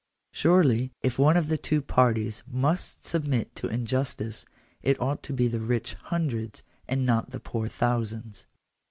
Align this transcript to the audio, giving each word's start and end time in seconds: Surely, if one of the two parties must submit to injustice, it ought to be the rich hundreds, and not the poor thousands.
Surely, 0.31 0.91
if 1.03 1.19
one 1.19 1.37
of 1.37 1.47
the 1.47 1.59
two 1.59 1.79
parties 1.79 2.41
must 2.47 3.05
submit 3.05 3.53
to 3.53 3.67
injustice, 3.67 4.47
it 4.81 4.99
ought 4.99 5.21
to 5.21 5.31
be 5.31 5.47
the 5.47 5.59
rich 5.61 5.93
hundreds, 6.05 6.63
and 6.87 7.05
not 7.05 7.29
the 7.29 7.39
poor 7.39 7.67
thousands. 7.67 8.47